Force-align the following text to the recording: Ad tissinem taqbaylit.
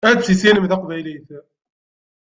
Ad 0.09 0.19
tissinem 0.21 0.65
taqbaylit. 0.71 1.27